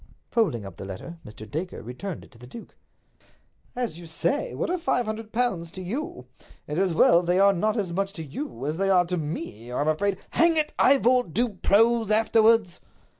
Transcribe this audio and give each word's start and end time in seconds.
Folding 0.31 0.65
up 0.65 0.77
the 0.77 0.83
letter, 0.83 1.19
Mr. 1.23 1.47
Dacre 1.47 1.83
returned 1.83 2.23
it 2.23 2.31
to 2.31 2.39
the 2.39 2.47
duke. 2.47 2.75
"As 3.75 3.99
you 3.99 4.07
say, 4.07 4.55
what 4.55 4.71
are 4.71 4.79
five 4.79 5.05
hundred 5.05 5.31
pounds 5.31 5.69
to 5.73 5.81
you? 5.83 6.25
It's 6.67 6.79
as 6.79 6.91
well 6.95 7.21
they 7.21 7.37
are 7.37 7.53
not 7.53 7.77
as 7.77 7.93
much 7.93 8.11
to 8.13 8.23
you 8.23 8.65
as 8.65 8.77
they 8.77 8.89
are 8.89 9.05
to 9.05 9.17
me, 9.17 9.71
or 9.71 9.79
I'm 9.79 9.87
afraid—" 9.87 10.17
"Hang 10.31 10.57
it, 10.57 10.73
Ivor, 10.79 11.27
do 11.31 11.49
prose 11.49 12.09
afterwards!" 12.09 12.79